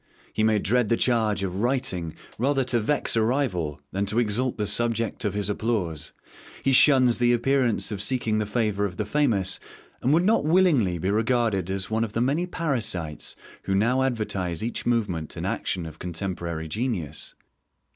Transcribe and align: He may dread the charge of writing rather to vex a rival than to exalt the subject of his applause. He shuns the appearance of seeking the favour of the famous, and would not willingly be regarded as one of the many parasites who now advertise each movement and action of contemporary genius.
He 0.33 0.41
may 0.43 0.57
dread 0.57 0.89
the 0.89 0.97
charge 0.97 1.43
of 1.43 1.59
writing 1.59 2.15
rather 2.39 2.63
to 2.63 2.79
vex 2.79 3.15
a 3.15 3.21
rival 3.21 3.79
than 3.91 4.07
to 4.07 4.17
exalt 4.17 4.57
the 4.57 4.65
subject 4.65 5.23
of 5.25 5.35
his 5.35 5.47
applause. 5.47 6.11
He 6.63 6.71
shuns 6.71 7.19
the 7.19 7.33
appearance 7.33 7.91
of 7.91 8.01
seeking 8.01 8.39
the 8.39 8.47
favour 8.47 8.85
of 8.85 8.97
the 8.97 9.05
famous, 9.05 9.59
and 10.01 10.11
would 10.11 10.23
not 10.25 10.43
willingly 10.43 10.97
be 10.97 11.11
regarded 11.11 11.69
as 11.69 11.91
one 11.91 12.03
of 12.03 12.13
the 12.13 12.21
many 12.21 12.47
parasites 12.47 13.35
who 13.65 13.75
now 13.75 14.01
advertise 14.01 14.63
each 14.63 14.87
movement 14.87 15.37
and 15.37 15.45
action 15.45 15.85
of 15.85 15.99
contemporary 15.99 16.67
genius. 16.67 17.35